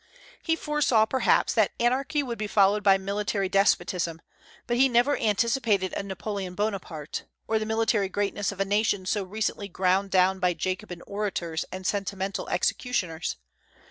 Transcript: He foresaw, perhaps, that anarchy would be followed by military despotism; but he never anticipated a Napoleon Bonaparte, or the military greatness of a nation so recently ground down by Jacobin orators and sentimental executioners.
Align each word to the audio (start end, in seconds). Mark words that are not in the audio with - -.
He 0.41 0.55
foresaw, 0.55 1.05
perhaps, 1.05 1.53
that 1.53 1.73
anarchy 1.79 2.23
would 2.23 2.39
be 2.39 2.47
followed 2.47 2.81
by 2.81 2.97
military 2.97 3.47
despotism; 3.47 4.19
but 4.65 4.77
he 4.77 4.89
never 4.89 5.15
anticipated 5.19 5.93
a 5.93 6.01
Napoleon 6.01 6.55
Bonaparte, 6.55 7.25
or 7.47 7.59
the 7.59 7.67
military 7.67 8.09
greatness 8.09 8.51
of 8.51 8.59
a 8.59 8.65
nation 8.65 9.05
so 9.05 9.23
recently 9.23 9.67
ground 9.67 10.09
down 10.09 10.39
by 10.39 10.55
Jacobin 10.55 11.03
orators 11.03 11.65
and 11.71 11.85
sentimental 11.85 12.49
executioners. 12.49 13.35